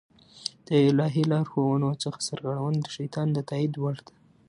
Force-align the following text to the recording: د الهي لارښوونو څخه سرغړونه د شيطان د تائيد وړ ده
د 0.67 0.69
الهي 0.89 1.23
لارښوونو 1.31 1.89
څخه 2.03 2.19
سرغړونه 2.27 2.79
د 2.81 2.87
شيطان 2.97 3.27
د 3.33 3.37
تائيد 3.49 3.73
وړ 3.77 3.95
ده 4.07 4.13